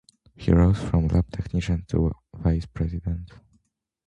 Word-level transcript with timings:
He 0.35 0.51
rose 0.51 0.79
from 0.81 1.09
lab 1.09 1.29
technician 1.29 1.85
to 1.89 2.11
Vice 2.33 2.65
President. 2.65 3.33